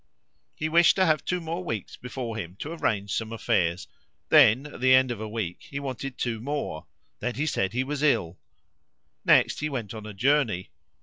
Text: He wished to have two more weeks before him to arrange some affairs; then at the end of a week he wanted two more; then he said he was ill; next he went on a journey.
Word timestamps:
He 0.55 0.67
wished 0.67 0.95
to 0.95 1.05
have 1.05 1.23
two 1.23 1.39
more 1.39 1.63
weeks 1.63 1.95
before 1.95 2.35
him 2.35 2.55
to 2.55 2.73
arrange 2.73 3.13
some 3.13 3.31
affairs; 3.31 3.87
then 4.29 4.65
at 4.65 4.81
the 4.81 4.95
end 4.95 5.11
of 5.11 5.21
a 5.21 5.29
week 5.29 5.59
he 5.69 5.79
wanted 5.79 6.17
two 6.17 6.39
more; 6.39 6.87
then 7.19 7.35
he 7.35 7.45
said 7.45 7.73
he 7.73 7.83
was 7.83 8.01
ill; 8.01 8.39
next 9.23 9.59
he 9.59 9.69
went 9.69 9.93
on 9.93 10.07
a 10.07 10.13
journey. 10.15 10.71